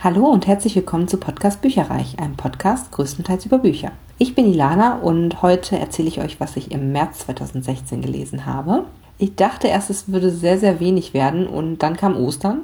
[0.00, 3.90] Hallo und herzlich willkommen zu Podcast Bücherreich, einem Podcast größtenteils über Bücher.
[4.16, 8.84] Ich bin Ilana und heute erzähle ich euch, was ich im März 2016 gelesen habe.
[9.18, 12.60] Ich dachte erst, es würde sehr, sehr wenig werden und dann kam Ostern.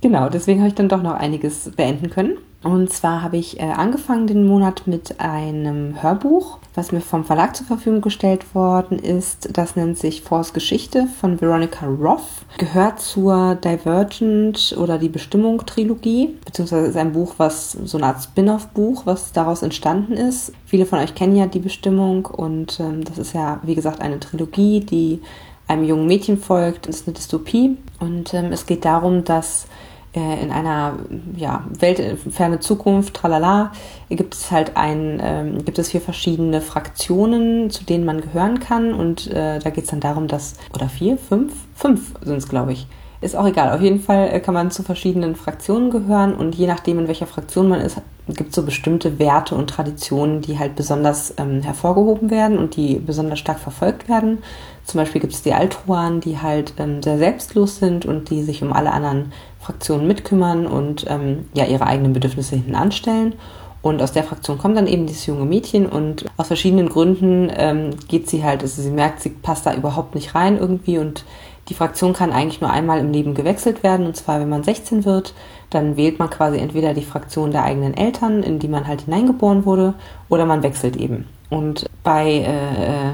[0.00, 2.38] Genau, deswegen habe ich dann doch noch einiges beenden können.
[2.62, 7.56] Und zwar habe ich äh, angefangen den Monat mit einem Hörbuch, was mir vom Verlag
[7.56, 9.48] zur Verfügung gestellt worden ist.
[9.52, 12.22] Das nennt sich Force Geschichte von Veronica Roth.
[12.58, 18.22] Gehört zur Divergent oder die Bestimmung Trilogie, beziehungsweise ist ein Buch, was so eine Art
[18.22, 20.52] Spin-off-Buch, was daraus entstanden ist.
[20.64, 24.20] Viele von euch kennen ja die Bestimmung und ähm, das ist ja, wie gesagt, eine
[24.20, 25.20] Trilogie, die
[25.66, 26.86] einem jungen Mädchen folgt.
[26.88, 29.66] Das ist eine Dystopie und ähm, es geht darum, dass
[30.14, 30.98] in einer
[31.36, 33.72] ja, weltferne Zukunft, tralala,
[34.10, 38.92] gibt es halt ein, ähm, gibt es vier verschiedene Fraktionen, zu denen man gehören kann.
[38.92, 42.72] Und äh, da geht es dann darum, dass, oder vier, fünf, fünf sind es, glaube
[42.72, 42.86] ich.
[43.22, 43.72] Ist auch egal.
[43.72, 47.28] Auf jeden Fall äh, kann man zu verschiedenen Fraktionen gehören und je nachdem, in welcher
[47.28, 52.30] Fraktion man ist, gibt es so bestimmte Werte und Traditionen, die halt besonders ähm, hervorgehoben
[52.30, 54.38] werden und die besonders stark verfolgt werden.
[54.84, 58.62] Zum Beispiel gibt es die Altruan, die halt ähm, sehr selbstlos sind und die sich
[58.62, 63.34] um alle anderen Fraktionen mitkümmern und ähm, ja ihre eigenen Bedürfnisse hinten anstellen.
[63.80, 67.90] Und aus der Fraktion kommt dann eben dieses junge Mädchen und aus verschiedenen Gründen ähm,
[68.06, 71.24] geht sie halt, also sie merkt, sie passt da überhaupt nicht rein irgendwie und
[71.68, 75.04] die Fraktion kann eigentlich nur einmal im Leben gewechselt werden und zwar, wenn man 16
[75.04, 75.34] wird,
[75.70, 79.64] dann wählt man quasi entweder die Fraktion der eigenen Eltern, in die man halt hineingeboren
[79.64, 79.94] wurde,
[80.28, 81.26] oder man wechselt eben.
[81.50, 83.12] Und bei äh, äh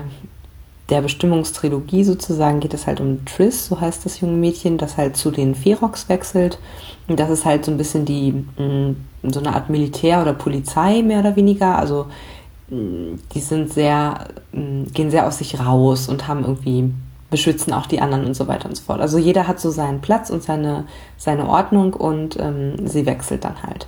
[0.90, 5.16] der Bestimmungstrilogie sozusagen geht es halt um Triss, so heißt das junge Mädchen, das halt
[5.16, 6.58] zu den Ferox wechselt.
[7.08, 8.96] Und das ist halt so ein bisschen die, mm,
[9.30, 11.78] so eine Art Militär oder Polizei mehr oder weniger.
[11.78, 12.06] Also
[12.70, 16.90] mm, die sind sehr, mm, gehen sehr aus sich raus und haben irgendwie,
[17.30, 19.00] beschützen auch die anderen und so weiter und so fort.
[19.02, 20.84] Also jeder hat so seinen Platz und seine,
[21.18, 23.86] seine Ordnung und ähm, sie wechselt dann halt.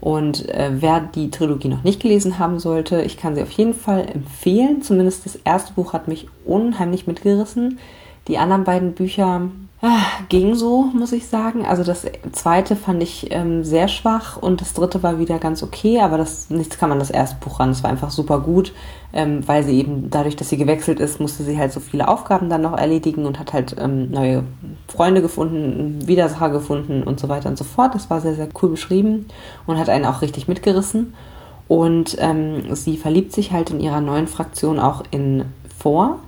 [0.00, 3.74] Und äh, wer die Trilogie noch nicht gelesen haben sollte, ich kann sie auf jeden
[3.74, 4.82] Fall empfehlen.
[4.82, 7.78] Zumindest das erste Buch hat mich unheimlich mitgerissen.
[8.28, 9.42] Die anderen beiden Bücher
[9.82, 11.64] Ah, ging so, muss ich sagen.
[11.64, 16.00] Also das zweite fand ich ähm, sehr schwach und das dritte war wieder ganz okay,
[16.00, 17.70] aber das nichts kann man das erste Buch ran.
[17.70, 18.74] Es war einfach super gut,
[19.12, 22.48] ähm, weil sie eben dadurch, dass sie gewechselt ist, musste sie halt so viele Aufgaben
[22.48, 24.44] dann noch erledigen und hat halt ähm, neue
[24.88, 27.94] Freunde gefunden, Widersacher gefunden und so weiter und so fort.
[27.94, 29.26] Das war sehr, sehr cool beschrieben
[29.66, 31.14] und hat einen auch richtig mitgerissen.
[31.66, 35.44] Und ähm, sie verliebt sich halt in ihrer neuen Fraktion auch in
[35.78, 36.18] Vor.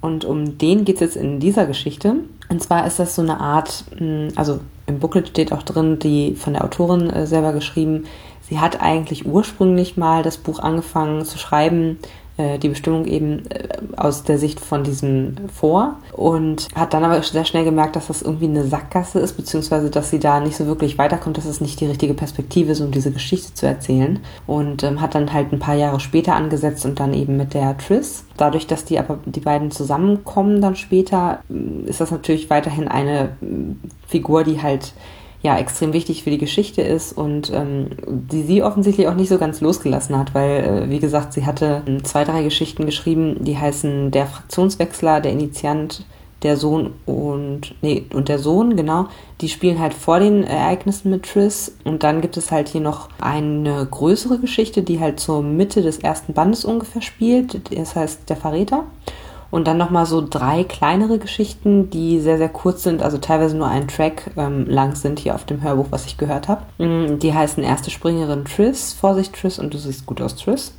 [0.00, 2.16] Und um den geht es jetzt in dieser Geschichte.
[2.48, 6.34] Und zwar ist das so eine Art, hm, also im Booklet steht auch drin, die
[6.34, 8.04] von der Autorin äh, selber geschrieben.
[8.48, 11.98] Sie hat eigentlich ursprünglich mal das Buch angefangen zu schreiben,
[12.38, 17.20] äh, die Bestimmung eben äh, aus der Sicht von diesem vor und hat dann aber
[17.22, 20.66] sehr schnell gemerkt, dass das irgendwie eine Sackgasse ist, beziehungsweise dass sie da nicht so
[20.66, 24.82] wirklich weiterkommt, dass es nicht die richtige Perspektive ist, um diese Geschichte zu erzählen und
[24.82, 28.24] ähm, hat dann halt ein paar Jahre später angesetzt und dann eben mit der Triss.
[28.36, 33.30] Dadurch, dass die aber die beiden zusammenkommen dann später, äh, ist das natürlich weiterhin eine
[34.06, 34.92] Figur, die halt
[35.42, 39.38] ja extrem wichtig für die Geschichte ist und ähm, die sie offensichtlich auch nicht so
[39.38, 43.56] ganz losgelassen hat, weil, äh, wie gesagt, sie hatte ähm, zwei, drei Geschichten geschrieben, die
[43.56, 46.04] heißen Der Fraktionswechsler, der Initiant,
[46.42, 49.06] der Sohn und, nee, und der Sohn, genau,
[49.40, 53.08] die spielen halt vor den Ereignissen mit Triss und dann gibt es halt hier noch
[53.20, 58.36] eine größere Geschichte, die halt zur Mitte des ersten Bandes ungefähr spielt, das heißt Der
[58.36, 58.84] Verräter.
[59.50, 63.66] Und dann nochmal so drei kleinere Geschichten, die sehr, sehr kurz sind, also teilweise nur
[63.66, 66.62] ein Track ähm, lang sind hier auf dem Hörbuch, was ich gehört habe.
[66.78, 70.74] Mm, die heißen Erste Springerin Triss, Vorsicht Triss und du siehst gut aus Triss.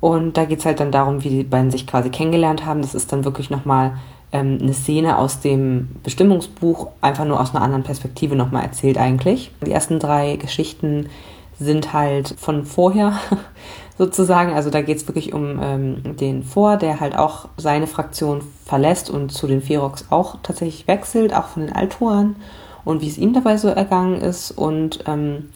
[0.00, 2.82] Und da geht's halt dann darum, wie die beiden sich quasi kennengelernt haben.
[2.82, 3.92] Das ist dann wirklich nochmal
[4.32, 9.52] ähm, eine Szene aus dem Bestimmungsbuch, einfach nur aus einer anderen Perspektive nochmal erzählt eigentlich.
[9.64, 11.08] Die ersten drei Geschichten
[11.58, 13.12] sind halt von vorher
[14.00, 14.54] sozusagen.
[14.54, 19.10] Also da geht es wirklich um ähm, den Vor, der halt auch seine Fraktion verlässt
[19.10, 22.36] und zu den Ferox auch tatsächlich wechselt, auch von den Alturen
[22.86, 24.52] und wie es ihm dabei so ergangen ist.
[24.52, 25.50] Und ähm,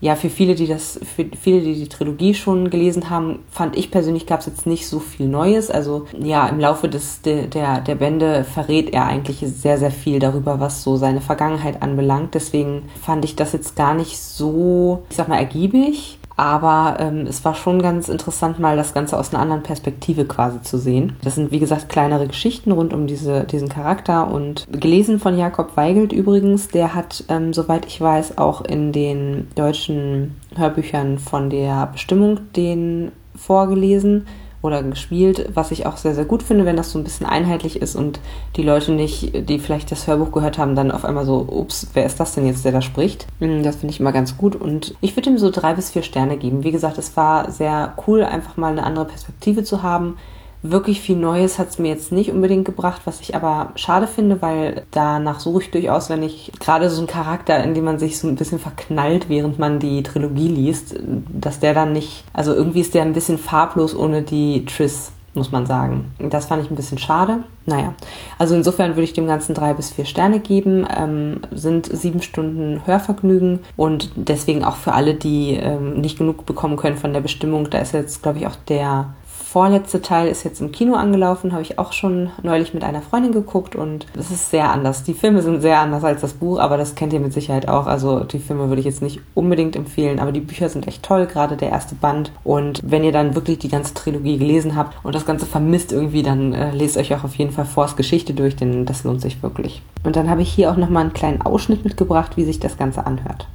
[0.00, 3.90] ja, für viele, die das, für viele, die die Trilogie schon gelesen haben, fand ich
[3.90, 5.68] persönlich gab es jetzt nicht so viel Neues.
[5.68, 7.48] Also ja, im Laufe des der
[7.80, 12.34] der Bände verrät er eigentlich sehr, sehr viel darüber, was so seine Vergangenheit anbelangt.
[12.34, 16.17] Deswegen fand ich das jetzt gar nicht so, ich sag mal, ergiebig.
[16.38, 20.62] Aber ähm, es war schon ganz interessant, mal das Ganze aus einer anderen Perspektive quasi
[20.62, 21.16] zu sehen.
[21.22, 25.76] Das sind, wie gesagt, kleinere Geschichten rund um diese, diesen Charakter und gelesen von Jakob
[25.76, 26.68] Weigelt übrigens.
[26.68, 33.10] Der hat, ähm, soweit ich weiß, auch in den deutschen Hörbüchern von der Bestimmung den
[33.34, 34.28] vorgelesen
[34.62, 37.80] oder gespielt, was ich auch sehr, sehr gut finde, wenn das so ein bisschen einheitlich
[37.80, 38.20] ist und
[38.56, 42.04] die Leute nicht, die vielleicht das Hörbuch gehört haben, dann auf einmal so, ups, wer
[42.04, 43.26] ist das denn jetzt, der da spricht?
[43.38, 46.02] Hm, das finde ich immer ganz gut und ich würde ihm so drei bis vier
[46.02, 46.64] Sterne geben.
[46.64, 50.16] Wie gesagt, es war sehr cool, einfach mal eine andere Perspektive zu haben
[50.62, 54.42] Wirklich viel Neues hat es mir jetzt nicht unbedingt gebracht, was ich aber schade finde,
[54.42, 58.18] weil danach suche ich durchaus, wenn ich gerade so einen Charakter, in dem man sich
[58.18, 60.96] so ein bisschen verknallt, während man die Trilogie liest,
[61.32, 65.52] dass der dann nicht, also irgendwie ist der ein bisschen farblos ohne die Triss muss
[65.52, 66.12] man sagen.
[66.18, 67.44] Das fand ich ein bisschen schade.
[67.64, 67.94] Naja,
[68.38, 70.86] also insofern würde ich dem Ganzen drei bis vier Sterne geben.
[70.94, 76.76] Ähm, sind sieben Stunden Hörvergnügen und deswegen auch für alle, die ähm, nicht genug bekommen
[76.76, 77.70] können von der Bestimmung.
[77.70, 79.14] Da ist jetzt, glaube ich, auch der
[79.50, 83.32] vorletzte Teil ist jetzt im Kino angelaufen, habe ich auch schon neulich mit einer Freundin
[83.32, 85.04] geguckt und es ist sehr anders.
[85.04, 87.86] Die Filme sind sehr anders als das Buch, aber das kennt ihr mit Sicherheit auch.
[87.86, 91.26] Also die Filme würde ich jetzt nicht unbedingt empfehlen, aber die Bücher sind echt toll,
[91.26, 92.30] gerade der erste Band.
[92.44, 96.22] Und wenn ihr dann wirklich die ganze Trilogie gelesen habt und das Ganze vermisst irgendwie,
[96.22, 99.42] dann äh, lest euch auch auf jeden Fall Force Geschichte durch, denn das lohnt sich
[99.42, 99.80] wirklich.
[100.04, 103.06] Und dann habe ich hier auch nochmal einen kleinen Ausschnitt mitgebracht, wie sich das Ganze
[103.06, 103.48] anhört.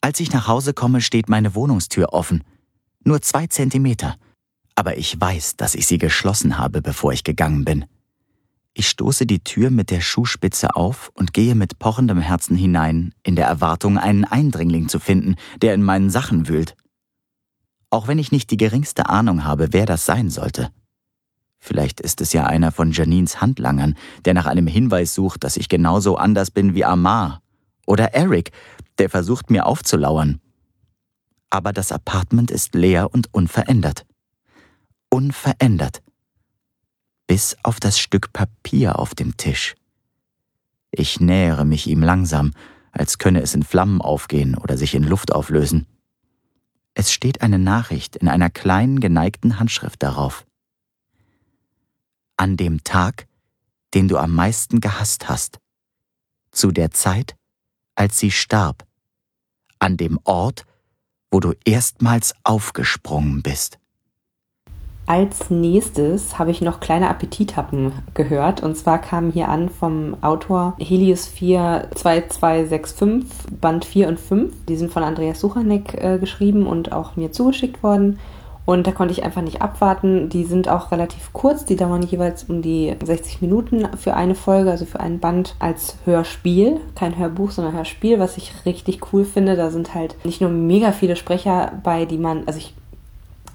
[0.00, 2.42] Als ich nach Hause komme, steht meine Wohnungstür offen.
[3.04, 4.16] Nur zwei Zentimeter
[4.74, 7.84] aber ich weiß, dass ich sie geschlossen habe, bevor ich gegangen bin.
[8.76, 13.36] Ich stoße die Tür mit der Schuhspitze auf und gehe mit pochendem Herzen hinein, in
[13.36, 16.74] der Erwartung, einen Eindringling zu finden, der in meinen Sachen wühlt.
[17.90, 20.70] Auch wenn ich nicht die geringste Ahnung habe, wer das sein sollte.
[21.60, 23.94] Vielleicht ist es ja einer von Janines Handlangern,
[24.24, 27.40] der nach einem Hinweis sucht, dass ich genauso anders bin wie Amar.
[27.86, 28.50] Oder Eric,
[28.98, 30.40] der versucht mir aufzulauern.
[31.48, 34.04] Aber das Apartment ist leer und unverändert
[35.14, 36.02] unverändert,
[37.28, 39.76] bis auf das Stück Papier auf dem Tisch.
[40.90, 42.50] Ich nähere mich ihm langsam,
[42.90, 45.86] als könne es in Flammen aufgehen oder sich in Luft auflösen.
[46.94, 50.44] Es steht eine Nachricht in einer kleinen geneigten Handschrift darauf.
[52.36, 53.28] An dem Tag,
[53.94, 55.60] den du am meisten gehasst hast,
[56.50, 57.36] zu der Zeit,
[57.94, 58.84] als sie starb,
[59.78, 60.66] an dem Ort,
[61.30, 63.78] wo du erstmals aufgesprungen bist.
[65.06, 68.62] Als nächstes habe ich noch kleine Appetithappen gehört.
[68.62, 74.52] Und zwar kamen hier an vom Autor Helios 4 2265, Band 4 und 5.
[74.66, 78.18] Die sind von Andreas Suchanek äh, geschrieben und auch mir zugeschickt worden.
[78.66, 80.30] Und da konnte ich einfach nicht abwarten.
[80.30, 81.66] Die sind auch relativ kurz.
[81.66, 85.98] Die dauern jeweils um die 60 Minuten für eine Folge, also für einen Band als
[86.06, 86.80] Hörspiel.
[86.94, 89.56] Kein Hörbuch, sondern Hörspiel, was ich richtig cool finde.
[89.56, 92.74] Da sind halt nicht nur mega viele Sprecher bei, die man, also ich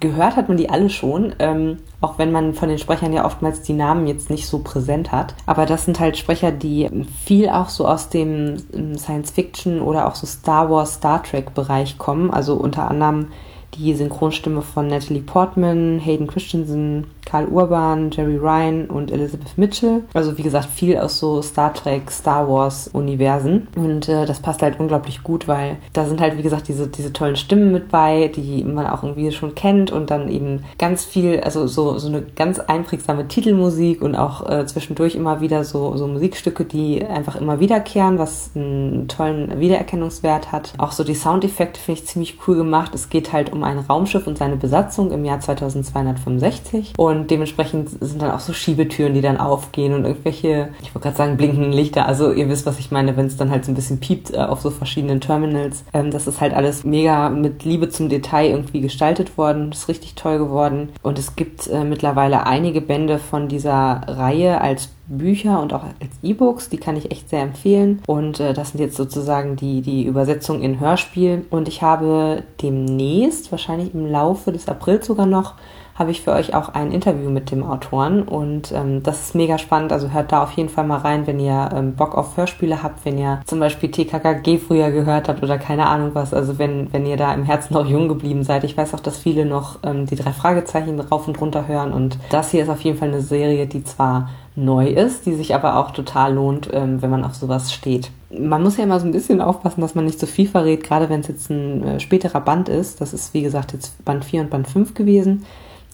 [0.00, 3.62] gehört hat man die alle schon, ähm, auch wenn man von den Sprechern ja oftmals
[3.62, 5.34] die Namen jetzt nicht so präsent hat.
[5.46, 6.88] Aber das sind halt Sprecher, die
[7.24, 12.30] viel auch so aus dem ähm, Science-Fiction oder auch so Star Wars, Star Trek-Bereich kommen.
[12.30, 13.28] Also unter anderem
[13.74, 20.02] die Synchronstimme von Natalie Portman, Hayden Christensen, Karl Urban, Jerry Ryan und Elizabeth Mitchell.
[20.14, 23.68] Also wie gesagt, viel aus so Star Trek, Star Wars Universen.
[23.76, 27.12] Und äh, das passt halt unglaublich gut, weil da sind halt, wie gesagt, diese, diese
[27.12, 31.40] tollen Stimmen mit bei, die man auch irgendwie schon kennt und dann eben ganz viel,
[31.40, 36.08] also so, so eine ganz einprägsame Titelmusik und auch äh, zwischendurch immer wieder so, so
[36.08, 40.72] Musikstücke, die einfach immer wiederkehren, was einen tollen Wiedererkennungswert hat.
[40.78, 42.92] Auch so die Soundeffekte finde ich ziemlich cool gemacht.
[42.94, 47.90] Es geht halt um ein Raumschiff und seine Besatzung im Jahr 2265 und und dementsprechend
[48.00, 51.72] sind dann auch so Schiebetüren, die dann aufgehen und irgendwelche, ich wollte gerade sagen, blinkenden
[51.72, 52.06] Lichter.
[52.06, 54.38] Also ihr wisst, was ich meine, wenn es dann halt so ein bisschen piept äh,
[54.38, 55.84] auf so verschiedenen Terminals.
[55.92, 59.70] Ähm, das ist halt alles mega mit Liebe zum Detail irgendwie gestaltet worden.
[59.70, 60.88] Das ist richtig toll geworden.
[61.02, 66.12] Und es gibt äh, mittlerweile einige Bände von dieser Reihe als Bücher und auch als
[66.22, 66.68] E-Books.
[66.70, 68.02] Die kann ich echt sehr empfehlen.
[68.06, 71.44] Und äh, das sind jetzt sozusagen die, die Übersetzung in Hörspiel.
[71.50, 75.54] Und ich habe demnächst, wahrscheinlich im Laufe des Aprils sogar noch,
[76.00, 79.58] habe ich für euch auch ein Interview mit dem Autoren und ähm, das ist mega
[79.58, 79.92] spannend.
[79.92, 83.04] Also hört da auf jeden Fall mal rein, wenn ihr ähm, Bock auf Hörspiele habt,
[83.04, 86.32] wenn ihr zum Beispiel TKKG früher gehört habt oder keine Ahnung was.
[86.32, 88.64] Also wenn, wenn ihr da im Herzen noch jung geblieben seid.
[88.64, 92.18] Ich weiß auch, dass viele noch ähm, die drei Fragezeichen rauf und runter hören und
[92.30, 95.76] das hier ist auf jeden Fall eine Serie, die zwar neu ist, die sich aber
[95.76, 98.10] auch total lohnt, ähm, wenn man auf sowas steht.
[98.30, 100.84] Man muss ja immer so ein bisschen aufpassen, dass man nicht zu so viel verrät,
[100.84, 103.00] gerade wenn es jetzt ein äh, späterer Band ist.
[103.00, 105.44] Das ist, wie gesagt, jetzt Band 4 und Band 5 gewesen.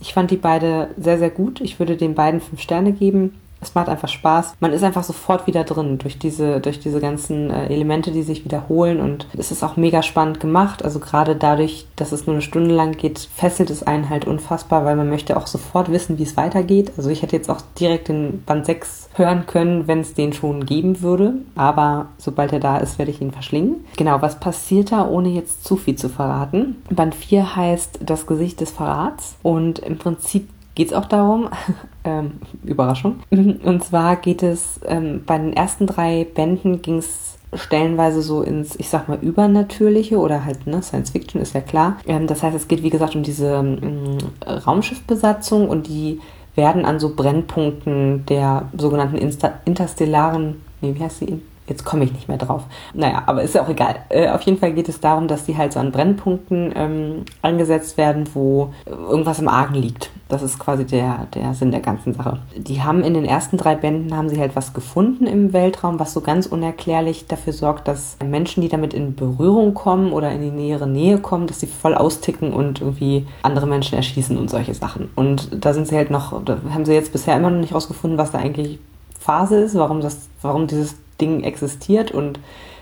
[0.00, 1.60] Ich fand die beide sehr, sehr gut.
[1.60, 3.34] Ich würde den beiden fünf Sterne geben.
[3.60, 4.54] Es macht einfach Spaß.
[4.60, 8.44] Man ist einfach sofort wieder drin durch diese, durch diese ganzen äh, Elemente, die sich
[8.44, 9.00] wiederholen.
[9.00, 10.84] Und es ist auch mega spannend gemacht.
[10.84, 14.84] Also gerade dadurch, dass es nur eine Stunde lang geht, fesselt es einen halt unfassbar,
[14.84, 16.92] weil man möchte auch sofort wissen, wie es weitergeht.
[16.96, 20.66] Also ich hätte jetzt auch direkt den Band 6 hören können, wenn es den schon
[20.66, 21.34] geben würde.
[21.54, 23.84] Aber sobald er da ist, werde ich ihn verschlingen.
[23.96, 26.76] Genau, was passiert da, ohne jetzt zu viel zu verraten?
[26.90, 29.36] Band 4 heißt Das Gesicht des Verrats.
[29.42, 31.48] Und im Prinzip geht es auch darum,
[32.04, 33.16] ähm, Überraschung.
[33.30, 38.76] Und zwar geht es, ähm, bei den ersten drei Bänden ging es stellenweise so ins,
[38.76, 41.96] ich sag mal, Übernatürliche oder halt, ne, Science Fiction ist ja klar.
[42.06, 46.20] Ähm, das heißt, es geht, wie gesagt, um diese ähm, Raumschiffbesatzung und die
[46.54, 51.40] werden an so Brennpunkten der sogenannten Insta interstellaren, nee, wie heißt sie?
[51.68, 52.62] Jetzt komme ich nicht mehr drauf.
[52.94, 53.96] Naja, aber ist ja auch egal.
[54.08, 57.96] Äh, auf jeden Fall geht es darum, dass die halt so an Brennpunkten ähm, eingesetzt
[57.96, 60.10] werden, wo irgendwas im Argen liegt.
[60.28, 62.38] Das ist quasi der, der Sinn der ganzen Sache.
[62.56, 66.12] Die haben in den ersten drei Bänden haben sie halt was gefunden im Weltraum, was
[66.12, 70.50] so ganz unerklärlich dafür sorgt, dass Menschen, die damit in Berührung kommen oder in die
[70.50, 75.10] nähere Nähe kommen, dass sie voll austicken und irgendwie andere Menschen erschießen und solche Sachen.
[75.14, 78.18] Und da sind sie halt noch, da haben sie jetzt bisher immer noch nicht rausgefunden,
[78.18, 78.80] was da eigentlich
[79.18, 82.38] Phase ist, warum das, warum dieses Ding existiert und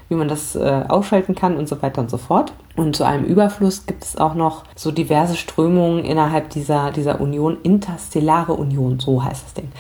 [0.09, 2.53] wie man das äh, ausschalten kann und so weiter und so fort.
[2.77, 7.59] Und zu einem Überfluss gibt es auch noch so diverse Strömungen innerhalb dieser, dieser Union,
[7.63, 9.73] interstellare Union, so heißt das Ding.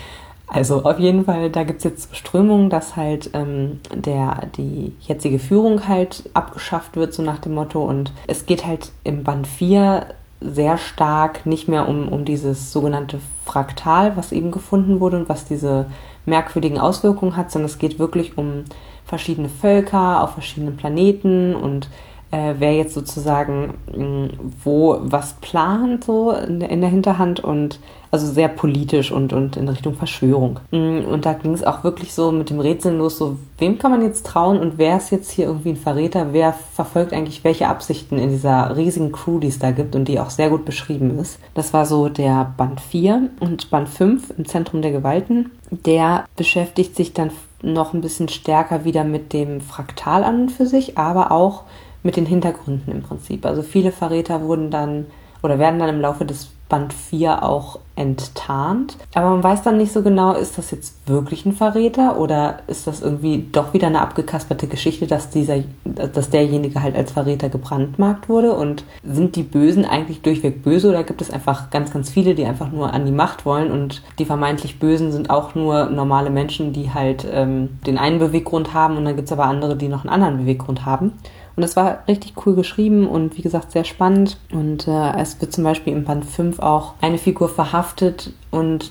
[0.46, 5.38] Also auf jeden Fall, da gibt es jetzt Strömungen, dass halt ähm, der, die jetzige
[5.38, 7.82] Führung halt abgeschafft wird, so nach dem Motto.
[7.82, 10.06] Und es geht halt im Band 4
[10.40, 15.46] sehr stark nicht mehr um, um dieses sogenannte Fraktal, was eben gefunden wurde und was
[15.46, 15.86] diese
[16.26, 18.64] merkwürdigen Auswirkungen hat, sondern es geht wirklich um
[19.04, 21.88] verschiedene Völker auf verschiedenen Planeten und
[22.34, 24.28] äh, wer jetzt sozusagen mh,
[24.64, 27.78] wo was plant so in der, in der, Hinterhand und
[28.10, 30.60] also sehr politisch und, und in Richtung Verschwörung.
[30.70, 34.02] Und da ging es auch wirklich so mit dem Rätseln los, so wem kann man
[34.02, 38.18] jetzt trauen und wer ist jetzt hier irgendwie ein Verräter, wer verfolgt eigentlich welche Absichten
[38.18, 41.38] in dieser riesigen Crew, die es da gibt und die auch sehr gut beschrieben ist.
[41.54, 45.50] Das war so der Band 4 und Band 5 im Zentrum der Gewalten.
[45.70, 47.30] Der beschäftigt sich dann
[47.62, 51.64] noch ein bisschen stärker wieder mit dem Fraktal an und für sich, aber auch
[52.04, 53.44] mit den Hintergründen im Prinzip.
[53.44, 55.06] Also viele Verräter wurden dann
[55.42, 58.96] oder werden dann im Laufe des Band 4 auch enttarnt.
[59.14, 62.86] Aber man weiß dann nicht so genau, ist das jetzt wirklich ein Verräter oder ist
[62.86, 68.28] das irgendwie doch wieder eine abgekasperte Geschichte, dass dieser, dass derjenige halt als Verräter gebrandmarkt
[68.28, 72.34] wurde und sind die Bösen eigentlich durchweg böse oder gibt es einfach ganz, ganz viele,
[72.34, 76.30] die einfach nur an die Macht wollen und die vermeintlich Bösen sind auch nur normale
[76.30, 79.88] Menschen, die halt ähm, den einen Beweggrund haben und dann gibt es aber andere, die
[79.88, 81.12] noch einen anderen Beweggrund haben.
[81.56, 84.38] Und es war richtig cool geschrieben und wie gesagt sehr spannend.
[84.52, 88.90] Und äh, es wird zum Beispiel im Band 5 auch eine Figur verhaftet und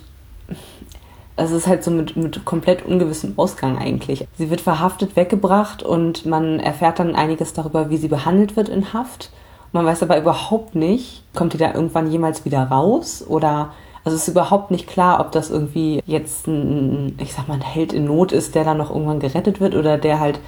[1.36, 4.28] es ist halt so mit, mit komplett ungewissem Ausgang eigentlich.
[4.38, 8.94] Sie wird verhaftet, weggebracht und man erfährt dann einiges darüber, wie sie behandelt wird in
[8.94, 9.32] Haft.
[9.72, 13.72] Man weiß aber überhaupt nicht, kommt die da irgendwann jemals wieder raus oder
[14.06, 17.62] also es ist überhaupt nicht klar, ob das irgendwie jetzt ein, ich sag mal, ein
[17.62, 20.40] Held in Not ist, der dann noch irgendwann gerettet wird oder der halt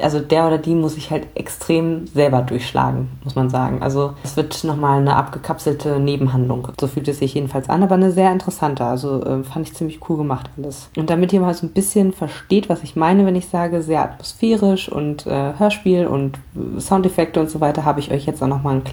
[0.00, 3.82] also der oder die muss sich halt extrem selber durchschlagen, muss man sagen.
[3.82, 6.68] Also es wird nochmal eine abgekapselte Nebenhandlung.
[6.80, 8.84] So fühlt es sich jedenfalls an, aber eine sehr interessante.
[8.84, 10.90] Also äh, fand ich ziemlich cool gemacht alles.
[10.96, 14.02] Und damit ihr mal so ein bisschen versteht, was ich meine, wenn ich sage, sehr
[14.02, 16.38] atmosphärisch und äh, Hörspiel und
[16.78, 18.84] Soundeffekte und so weiter, habe ich euch jetzt auch nochmal ein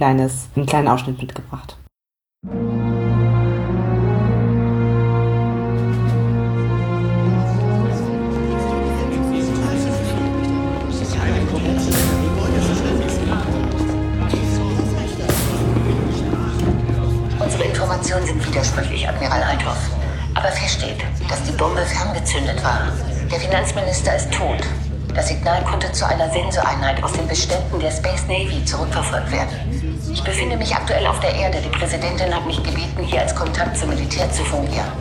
[0.55, 1.77] einen kleinen Ausschnitt mitgebracht.
[18.03, 19.77] Informationen sind widersprüchlich, Admiral Althoff.
[20.33, 20.97] Aber feststeht,
[21.29, 22.91] dass die Bombe ferngezündet war.
[23.31, 24.59] Der Finanzminister ist tot.
[25.15, 29.89] Das Signal konnte zu einer Sensoreinheit aus den Beständen der Space Navy zurückverfolgt werden.
[30.11, 31.59] Ich befinde mich aktuell auf der Erde.
[31.63, 34.91] Die Präsidentin hat mich gebeten, hier als Kontakt zum Militär zu fungieren.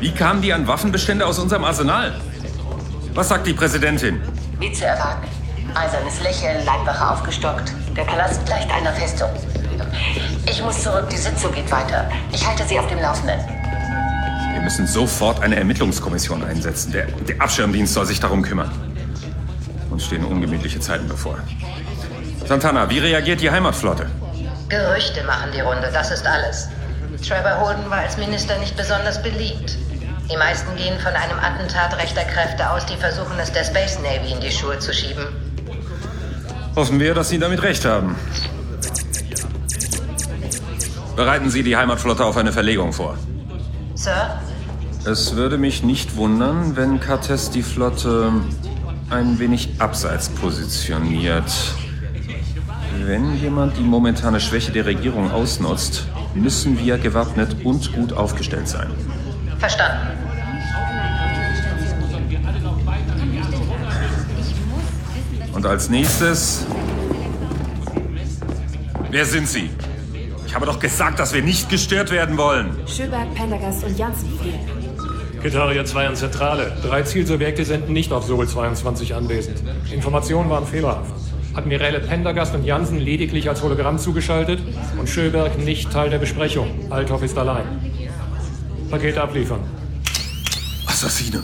[0.00, 2.18] Wie kamen die an Waffenbestände aus unserem Arsenal?
[3.12, 4.22] Was sagt die Präsidentin?
[4.58, 5.28] Wie zu erwarten.
[5.74, 7.74] Eisernes Lächeln, Leibwache aufgestockt.
[7.94, 9.28] Der Palast gleicht einer Festung.
[10.46, 12.08] Ich muss zurück, die Sitzung geht weiter.
[12.32, 13.40] Ich halte Sie auf dem Laufenden.
[14.52, 16.92] Wir müssen sofort eine Ermittlungskommission einsetzen.
[16.92, 18.70] Der, der Abschirmdienst soll sich darum kümmern.
[19.90, 21.38] Uns stehen ungemütliche Zeiten bevor.
[22.46, 24.06] Santana, wie reagiert die Heimatflotte?
[24.68, 26.68] Gerüchte machen die Runde, das ist alles.
[27.26, 29.76] Trevor Holden war als Minister nicht besonders beliebt.
[30.30, 34.32] Die meisten gehen von einem Attentat rechter Kräfte aus, die versuchen es der Space Navy
[34.32, 35.26] in die Schuhe zu schieben.
[36.76, 38.16] Hoffen wir, dass Sie damit recht haben.
[41.16, 43.16] Bereiten Sie die Heimatflotte auf eine Verlegung vor.
[43.94, 44.40] Sir?
[45.04, 48.32] Es würde mich nicht wundern, wenn Cartes die Flotte
[49.10, 51.52] ein wenig abseits positioniert.
[53.04, 58.90] Wenn jemand die momentane Schwäche der Regierung ausnutzt, müssen wir gewappnet und gut aufgestellt sein.
[59.58, 60.08] Verstanden.
[65.52, 66.66] Und als nächstes...
[69.10, 69.70] Wer sind Sie?
[70.54, 72.76] Ich habe doch gesagt, dass wir nicht gestört werden wollen.
[72.86, 74.60] Schöberg, Pendergast und Janssen fehlen.
[75.42, 76.76] Getaria 2 an Zentrale.
[76.80, 79.64] Drei Zielsubjekte sind nicht auf Sol 22 anwesend.
[79.92, 81.10] Informationen waren fehlerhaft.
[81.54, 84.60] Admiräle Pendergast und Jansen lediglich als Hologramm zugeschaltet
[84.96, 86.70] und Schöberg nicht Teil der Besprechung.
[86.88, 87.64] Althoff ist allein.
[88.92, 89.58] Paket abliefern.
[90.86, 91.42] Assassinen.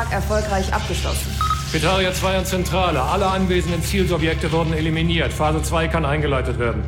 [0.00, 1.30] Auftrag erfolgreich abgeschlossen.
[1.72, 3.02] Getaria 2 an Zentrale.
[3.02, 5.32] Alle anwesenden Zielsubjekte wurden eliminiert.
[5.32, 6.82] Phase 2 kann eingeleitet werden.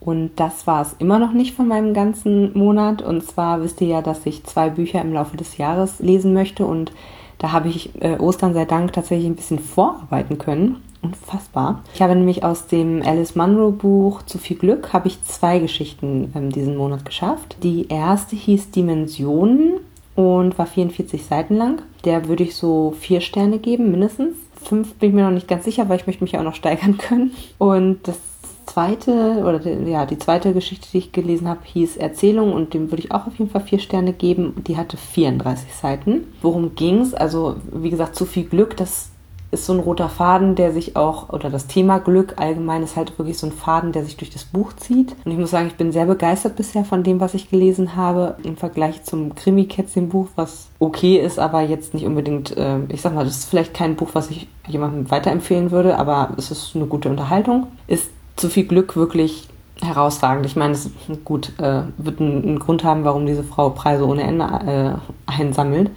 [0.00, 3.00] Und das war es immer noch nicht von meinem ganzen Monat.
[3.00, 6.66] Und zwar wisst ihr ja, dass ich zwei Bücher im Laufe des Jahres lesen möchte.
[6.66, 6.92] Und
[7.38, 10.82] da habe ich äh, Ostern sei Dank tatsächlich ein bisschen vorarbeiten können.
[11.02, 11.82] Unfassbar.
[11.94, 16.32] Ich habe nämlich aus dem Alice Munro Buch Zu viel Glück habe ich zwei Geschichten
[16.36, 17.56] ähm, diesen Monat geschafft.
[17.62, 19.80] Die erste hieß Dimensionen
[20.14, 21.82] und war 44 Seiten lang.
[22.04, 24.36] Der würde ich so vier Sterne geben, mindestens.
[24.62, 26.98] Fünf bin ich mir noch nicht ganz sicher, weil ich möchte mich auch noch steigern
[26.98, 27.32] können.
[27.58, 28.18] Und das
[28.66, 33.02] zweite, oder ja, die zweite Geschichte, die ich gelesen habe, hieß Erzählung und dem würde
[33.02, 34.62] ich auch auf jeden Fall vier Sterne geben.
[34.66, 36.28] Die hatte 34 Seiten.
[36.42, 37.12] Worum ging's?
[37.12, 39.11] Also, wie gesagt, zu viel Glück, das
[39.52, 43.18] ist so ein roter Faden, der sich auch, oder das Thema Glück allgemein ist halt
[43.18, 45.14] wirklich so ein Faden, der sich durch das Buch zieht.
[45.24, 48.36] Und ich muss sagen, ich bin sehr begeistert bisher von dem, was ich gelesen habe,
[48.44, 53.26] im Vergleich zum Krimi-Kätzchen-Buch, was okay ist, aber jetzt nicht unbedingt, äh, ich sag mal,
[53.26, 57.10] das ist vielleicht kein Buch, was ich jemandem weiterempfehlen würde, aber es ist eine gute
[57.10, 57.66] Unterhaltung.
[57.86, 59.48] Ist zu viel Glück wirklich
[59.82, 60.46] herausragend.
[60.46, 60.88] Ich meine, es
[61.24, 65.90] gut, äh, wird einen, Grund haben, warum diese Frau Preise ohne Ende äh, einsammelt.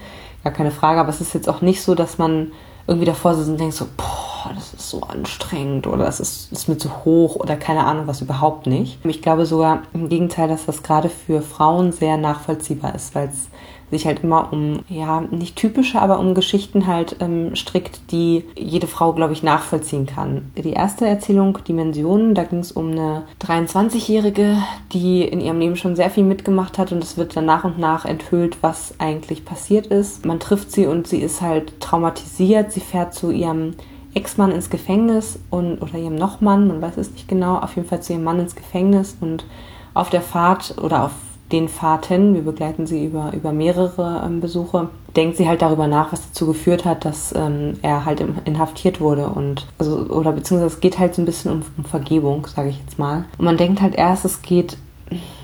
[0.44, 2.52] Gar keine Frage, aber es ist jetzt auch nicht so, dass man
[2.88, 6.68] irgendwie davor sitzt und denkt so, boah, das ist so anstrengend oder das ist, ist
[6.68, 9.04] mir zu hoch oder keine Ahnung was überhaupt nicht.
[9.06, 13.50] Ich glaube sogar im Gegenteil, dass das gerade für Frauen sehr nachvollziehbar ist, weil es
[13.92, 18.88] sich halt immer um, ja, nicht typische, aber um Geschichten halt ähm, strickt, die jede
[18.88, 20.52] Frau, glaube ich, nachvollziehen kann.
[20.58, 24.58] Die erste Erzählung, Dimensionen, da ging es um eine 23-Jährige,
[24.92, 27.78] die in ihrem Leben schon sehr viel mitgemacht hat und es wird dann nach und
[27.78, 30.26] nach enthüllt, was eigentlich passiert ist.
[30.26, 32.72] Man trifft sie und sie ist halt traumatisiert.
[32.72, 33.76] Sie fährt zu ihrem
[34.16, 38.02] Ex-Mann ins Gefängnis und oder ihrem Nochmann, man weiß es nicht genau, auf jeden Fall
[38.02, 39.46] zu ihrem Mann ins Gefängnis und
[39.94, 41.12] auf der Fahrt oder auf
[41.52, 46.12] den Fahrten, wir begleiten sie über, über mehrere ähm, Besuche, denkt sie halt darüber nach,
[46.12, 50.82] was dazu geführt hat, dass ähm, er halt inhaftiert wurde und also oder beziehungsweise es
[50.82, 53.26] geht halt so ein bisschen um, um Vergebung, sage ich jetzt mal.
[53.38, 54.78] Und man denkt halt erst, es geht,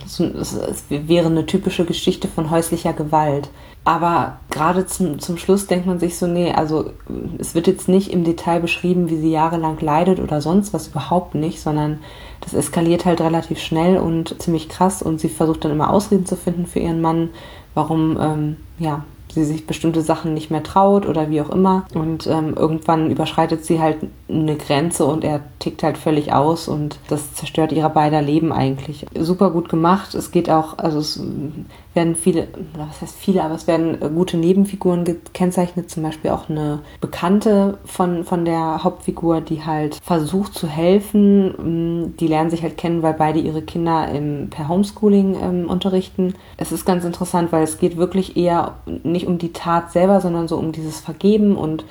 [0.04, 3.50] es, es wäre eine typische Geschichte von häuslicher Gewalt.
[3.84, 6.92] Aber gerade zum, zum Schluss denkt man sich so, nee, also
[7.40, 11.34] es wird jetzt nicht im Detail beschrieben, wie sie jahrelang leidet oder sonst was überhaupt
[11.34, 12.00] nicht, sondern
[12.42, 16.36] das eskaliert halt relativ schnell und ziemlich krass und sie versucht dann immer Ausreden zu
[16.36, 17.30] finden für ihren Mann,
[17.74, 21.86] warum ähm, ja sie sich bestimmte Sachen nicht mehr traut oder wie auch immer.
[21.94, 23.98] Und ähm, irgendwann überschreitet sie halt
[24.30, 29.06] eine Grenze und er tickt halt völlig aus und das zerstört ihrer beider Leben eigentlich.
[29.18, 30.14] Super gut gemacht.
[30.16, 31.22] Es geht auch, also es
[31.94, 36.80] werden viele, was heißt viele, aber es werden gute Nebenfiguren gekennzeichnet, zum Beispiel auch eine
[37.02, 42.16] Bekannte von, von der Hauptfigur, die halt versucht zu helfen.
[42.18, 46.36] Die lernen sich halt kennen, weil beide ihre Kinder im, per Homeschooling ähm, unterrichten.
[46.58, 50.48] Es ist ganz interessant, weil es geht wirklich eher nicht um die Tat selber, sondern
[50.48, 51.84] so um dieses Vergeben und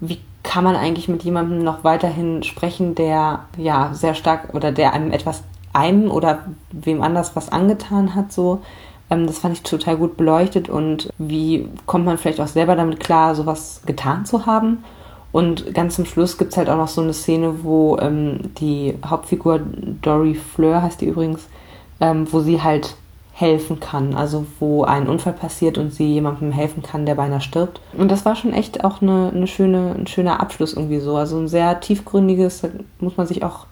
[0.00, 4.92] wie kann man eigentlich mit jemandem noch weiterhin sprechen, der ja sehr stark oder der
[4.92, 5.42] einem etwas
[5.72, 8.62] einem oder wem anders was angetan hat, so
[9.08, 13.34] das fand ich total gut beleuchtet und wie kommt man vielleicht auch selber damit klar,
[13.34, 14.84] sowas getan zu haben.
[15.30, 18.94] Und ganz zum Schluss gibt es halt auch noch so eine Szene, wo ähm, die
[19.04, 19.60] Hauptfigur
[20.02, 21.48] Dory Fleur heißt die übrigens,
[22.00, 22.96] ähm, wo sie halt
[23.34, 24.14] helfen kann.
[24.14, 27.80] Also wo ein Unfall passiert und sie jemandem helfen kann, der beinahe stirbt.
[27.96, 31.16] Und das war schon echt auch eine, eine schöne, ein schöner Abschluss irgendwie so.
[31.16, 32.68] Also ein sehr tiefgründiges, da
[33.00, 33.66] muss man sich auch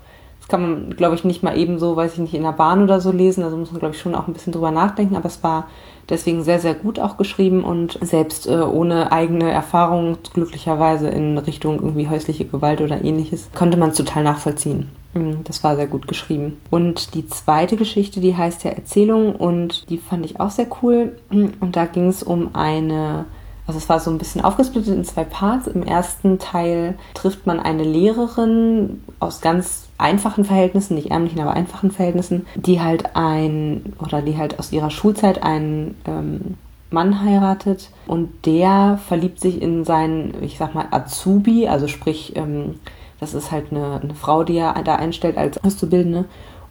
[0.48, 3.00] kann man, glaube ich, nicht mal eben so, weiß ich nicht, in der Bahn oder
[3.00, 3.42] so lesen.
[3.42, 5.16] Also muss man, glaube ich, schon auch ein bisschen drüber nachdenken.
[5.16, 5.68] Aber es war
[6.09, 11.76] deswegen sehr, sehr gut auch geschrieben und selbst äh, ohne eigene Erfahrung, glücklicherweise in Richtung
[11.76, 14.90] irgendwie häusliche Gewalt oder ähnliches, konnte man es total nachvollziehen.
[15.14, 16.59] Mm, das war sehr gut geschrieben.
[16.70, 21.18] Und die zweite Geschichte, die heißt ja Erzählung und die fand ich auch sehr cool.
[21.30, 23.24] Und da ging es um eine
[23.66, 25.66] also es war so ein bisschen aufgesplittet in zwei Parts.
[25.66, 31.90] Im ersten Teil trifft man eine Lehrerin aus ganz einfachen Verhältnissen, nicht ärmlichen, aber einfachen
[31.90, 36.55] Verhältnissen, die halt ein oder die halt aus ihrer Schulzeit einen ähm,
[36.90, 42.76] Mann heiratet und der verliebt sich in seinen, ich sag mal, Azubi, also sprich, ähm,
[43.18, 46.26] das ist halt eine, eine Frau, die er da einstellt als Auszubildende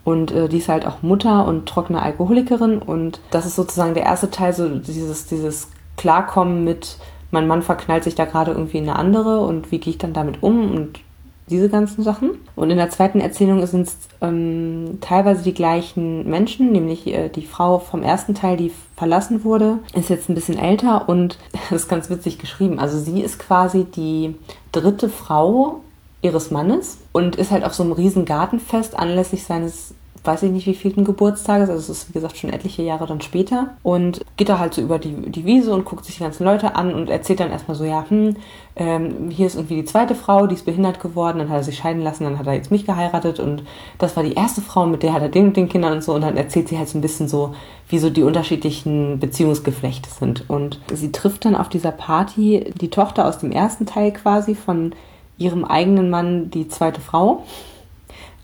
[0.05, 2.77] Und äh, die ist halt auch Mutter und trockene Alkoholikerin.
[2.77, 6.97] Und das ist sozusagen der erste Teil, so dieses, dieses Klarkommen mit,
[7.31, 10.13] mein Mann verknallt sich da gerade irgendwie in eine andere und wie gehe ich dann
[10.13, 10.99] damit um und
[11.47, 12.31] diese ganzen Sachen.
[12.55, 17.45] Und in der zweiten Erzählung sind es ähm, teilweise die gleichen Menschen, nämlich äh, die
[17.45, 21.37] Frau vom ersten Teil, die verlassen wurde, ist jetzt ein bisschen älter und
[21.71, 22.79] ist ganz witzig geschrieben.
[22.79, 24.35] Also sie ist quasi die
[24.71, 25.81] dritte Frau
[26.21, 29.93] ihres Mannes und ist halt auf so einem riesen Gartenfest anlässlich seines
[30.25, 33.21] weiß ich nicht wie vielten Geburtstages, also es ist wie gesagt schon etliche Jahre dann
[33.21, 33.75] später.
[33.83, 36.75] Und geht da halt so über die, die Wiese und guckt sich die ganzen Leute
[36.75, 38.35] an und erzählt dann erstmal so, ja, hm,
[38.75, 41.77] ähm, hier ist irgendwie die zweite Frau, die ist behindert geworden, dann hat er sich
[41.77, 43.63] scheiden lassen, dann hat er jetzt mich geheiratet und
[43.97, 46.13] das war die erste Frau, mit der hat er den und den Kindern und so.
[46.13, 47.55] Und dann erzählt sie halt so ein bisschen so,
[47.87, 50.49] wie so die unterschiedlichen Beziehungsgeflechte sind.
[50.49, 54.93] Und sie trifft dann auf dieser Party die Tochter aus dem ersten Teil quasi von
[55.37, 57.43] ihrem eigenen Mann die zweite Frau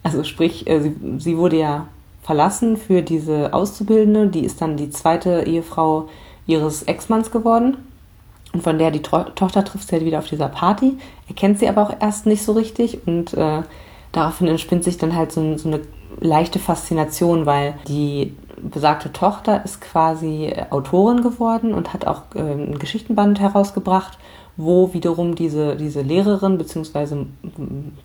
[0.03, 1.87] also sprich, äh, sie, sie wurde ja
[2.23, 6.07] verlassen für diese Auszubildende, die ist dann die zweite Ehefrau
[6.47, 7.77] ihres Ex-Manns geworden.
[8.53, 10.97] Und von der die Tro Tochter trifft sie halt wieder auf dieser Party.
[11.27, 13.61] Er kennt sie aber auch erst nicht so richtig und äh,
[14.11, 15.81] daraufhin entspinnt sich dann halt so, so, eine
[16.19, 22.77] leichte Faszination, weil die besagte Tochter ist quasi Autorin geworden und hat auch äh, ein
[22.77, 24.17] Geschichtenband herausgebracht
[24.57, 27.25] wo wiederum diese, diese Lehrerin bzw.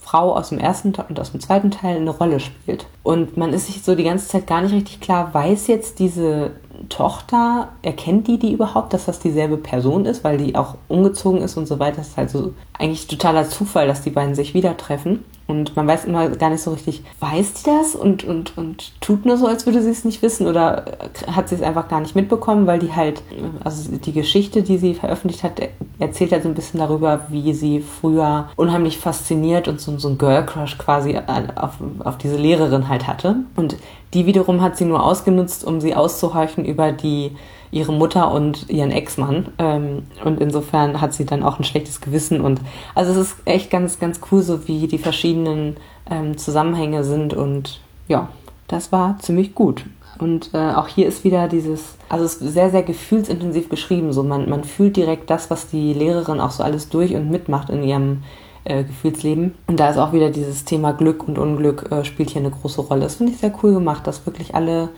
[0.03, 2.87] Frau aus dem ersten und aus dem zweiten Teil eine Rolle spielt.
[3.03, 6.53] Und man ist sich so die ganze Zeit gar nicht richtig klar, weiß jetzt diese
[6.89, 11.57] Tochter, erkennt die die überhaupt, dass das dieselbe Person ist, weil die auch umgezogen ist
[11.57, 11.99] und so weiter.
[11.99, 15.25] Das ist halt so eigentlich totaler Zufall, dass die beiden sich wieder treffen.
[15.49, 19.25] Und man weiß immer gar nicht so richtig, weiß die das und, und, und tut
[19.25, 20.85] nur so, als würde sie es nicht wissen oder
[21.31, 23.23] hat sie es einfach gar nicht mitbekommen, weil die halt,
[23.63, 25.61] also die Geschichte, die sie veröffentlicht hat,
[26.01, 30.19] erzählt halt so ein bisschen darüber, wie sie früher unheimlich fasziniert und so, so ein
[30.19, 31.17] Girl Crush quasi
[31.55, 33.37] auf, auf diese Lehrerin halt hatte.
[33.55, 33.77] Und
[34.15, 37.37] die wiederum hat sie nur ausgenutzt, um sie auszuhorchen über die
[37.71, 39.49] ihre Mutter und ihren Ex-Mann.
[39.59, 42.41] Ähm, und insofern hat sie dann auch ein schlechtes Gewissen.
[42.41, 42.61] Und
[42.95, 45.77] also es ist echt ganz, ganz cool, so wie die verschiedenen
[46.11, 47.35] ähm, Zusammenhänge sind.
[47.35, 48.29] Und ja,
[48.69, 49.85] das war ziemlich gut.
[50.19, 54.13] Und äh, auch hier ist wieder dieses, also es ist sehr, sehr gefühlsintensiv geschrieben.
[54.13, 57.69] So man, man fühlt direkt das, was die Lehrerin auch so alles durch und mitmacht
[57.69, 58.23] in ihrem
[58.65, 59.55] äh, Gefühlsleben.
[59.67, 62.81] Und da ist auch wieder dieses Thema Glück und Unglück äh, spielt hier eine große
[62.81, 63.03] Rolle.
[63.03, 64.89] Das finde ich sehr cool gemacht, dass wirklich alle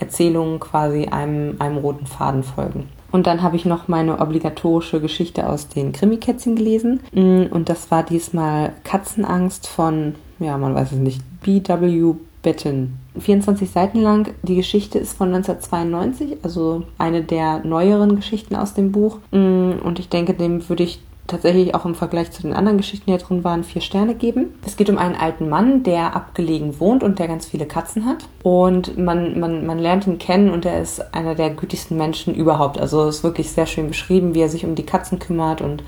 [0.00, 2.88] Erzählungen quasi einem, einem roten Faden folgen.
[3.10, 7.00] Und dann habe ich noch meine obligatorische Geschichte aus den Krimikätzchen gelesen.
[7.12, 12.14] Mm, und das war diesmal Katzenangst von, ja, man weiß es nicht, B.W.
[12.42, 12.98] Betten.
[13.18, 14.34] 24 Seiten lang.
[14.42, 19.18] Die Geschichte ist von 1992, also eine der neueren Geschichten aus dem Buch.
[19.32, 23.10] Mm, und ich denke, dem würde ich tatsächlich auch im Vergleich zu den anderen Geschichten,
[23.10, 24.54] die da drin waren, vier Sterne geben.
[24.66, 28.28] Es geht um einen alten Mann, der abgelegen wohnt und der ganz viele Katzen hat.
[28.42, 32.80] Und man, man, man lernt ihn kennen und er ist einer der gütigsten Menschen überhaupt.
[32.80, 35.84] Also es ist wirklich sehr schön beschrieben, wie er sich um die Katzen kümmert und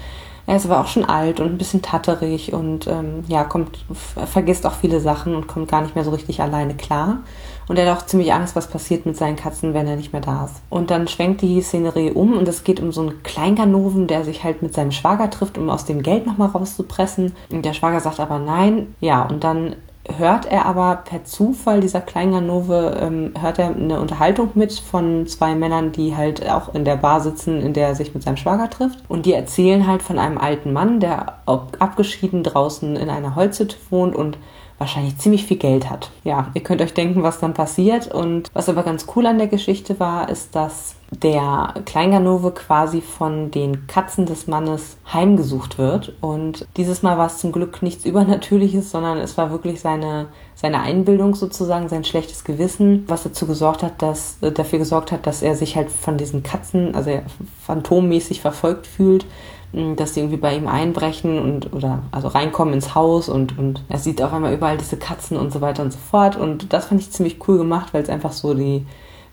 [0.46, 4.66] er ist aber auch schon alt und ein bisschen tatterig und ähm, ja, kommt, vergisst
[4.66, 7.18] auch viele Sachen und kommt gar nicht mehr so richtig alleine klar.
[7.70, 10.20] Und er hat auch ziemlich Angst, was passiert mit seinen Katzen, wenn er nicht mehr
[10.20, 10.56] da ist.
[10.70, 14.42] Und dann schwenkt die Szenerie um und es geht um so einen Kleinganoven, der sich
[14.42, 17.32] halt mit seinem Schwager trifft, um aus dem Geld nochmal rauszupressen.
[17.48, 18.96] Und der Schwager sagt aber nein.
[18.98, 19.76] Ja, und dann
[20.18, 25.54] hört er aber per Zufall, dieser Kleinganove, ähm, hört er eine Unterhaltung mit von zwei
[25.54, 28.68] Männern, die halt auch in der Bar sitzen, in der er sich mit seinem Schwager
[28.68, 28.98] trifft.
[29.06, 34.16] Und die erzählen halt von einem alten Mann, der abgeschieden draußen in einer Holzhütte wohnt
[34.16, 34.38] und
[34.80, 36.10] wahrscheinlich ziemlich viel Geld hat.
[36.24, 38.12] Ja, ihr könnt euch denken, was dann passiert.
[38.12, 43.50] Und was aber ganz cool an der Geschichte war, ist, dass der Kleinganove quasi von
[43.50, 46.14] den Katzen des Mannes heimgesucht wird.
[46.22, 50.80] Und dieses Mal war es zum Glück nichts Übernatürliches, sondern es war wirklich seine, seine
[50.80, 55.42] Einbildung sozusagen, sein schlechtes Gewissen, was dazu gesorgt hat, dass, äh, dafür gesorgt hat, dass
[55.42, 57.10] er sich halt von diesen Katzen, also
[57.66, 59.26] phantommäßig verfolgt fühlt
[59.72, 63.98] dass die irgendwie bei ihm einbrechen und oder also reinkommen ins Haus und, und er
[63.98, 66.36] sieht auf einmal überall diese Katzen und so weiter und so fort.
[66.36, 68.84] Und das fand ich ziemlich cool gemacht, weil es einfach so die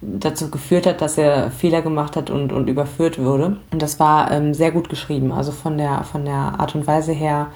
[0.02, 3.58] dazu geführt hat, dass er Fehler gemacht hat und, und überführt wurde.
[3.72, 5.32] Und das war ähm, sehr gut geschrieben.
[5.32, 7.48] Also von der, von der Art und Weise her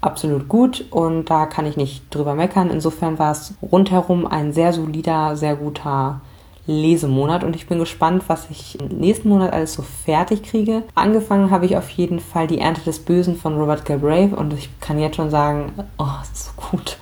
[0.00, 2.70] absolut gut und da kann ich nicht drüber meckern.
[2.70, 6.20] Insofern war es rundherum ein sehr solider, sehr guter
[6.68, 10.82] Lesemonat und ich bin gespannt, was ich nächsten Monat alles so fertig kriege.
[10.94, 14.68] Angefangen habe ich auf jeden Fall die Ernte des Bösen von Robert Galbraith und ich
[14.78, 16.98] kann jetzt schon sagen, oh, ist so gut.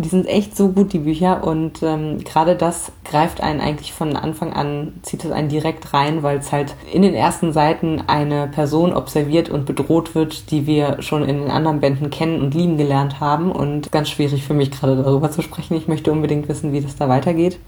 [0.00, 1.42] Die sind echt so gut, die Bücher.
[1.44, 6.22] Und ähm, gerade das greift einen eigentlich von Anfang an, zieht es einen direkt rein,
[6.22, 11.02] weil es halt in den ersten Seiten eine Person observiert und bedroht wird, die wir
[11.02, 13.50] schon in den anderen Bänden kennen und lieben gelernt haben.
[13.50, 15.76] Und ganz schwierig für mich gerade darüber zu sprechen.
[15.76, 17.58] Ich möchte unbedingt wissen, wie das da weitergeht.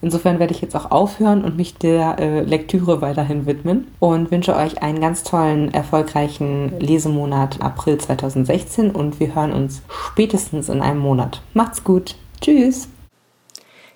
[0.00, 4.54] Insofern werde ich jetzt auch aufhören und mich der äh, Lektüre weiterhin widmen und wünsche
[4.54, 11.00] euch einen ganz tollen, erfolgreichen Lesemonat April 2016 und wir hören uns spätestens in einem
[11.00, 11.42] Monat.
[11.54, 12.14] Macht's gut.
[12.40, 12.88] Tschüss.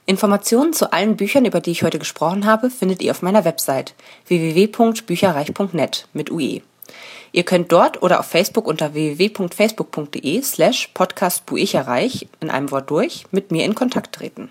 [0.04, 3.94] Informationen zu allen Büchern, über die ich heute gesprochen habe, findet ihr auf meiner Website
[4.26, 6.62] www.bücherreich.net mit UE.
[7.30, 13.52] Ihr könnt dort oder auf Facebook unter www.facebook.de slash podcastbuicherreich in einem Wort durch mit
[13.52, 14.50] mir in Kontakt treten.